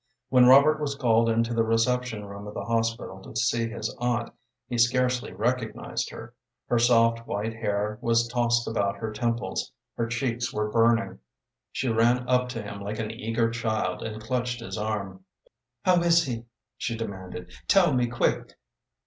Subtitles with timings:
[0.29, 4.33] When Robert was called into the reception room of the hospital to see his aunt,
[4.67, 6.33] he scarcely recognized her.
[6.69, 11.19] Her soft, white hair was tossed about her temples, her cheeks were burning.
[11.71, 15.23] She ran up to him like an eager child and clutched his arm.
[15.85, 16.45] "How is he?"
[16.77, 17.51] she demanded.
[17.67, 18.55] "Tell me quick!"